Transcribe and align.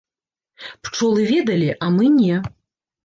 Пчолы 0.87 1.27
ведалі, 1.33 1.69
а 1.77 1.85
мы 1.99 2.11
не. 2.19 2.35